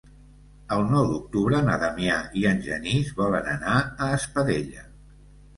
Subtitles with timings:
[0.77, 3.77] El nou d'octubre na Damià i en Genís volen anar
[4.07, 4.91] a Espadella.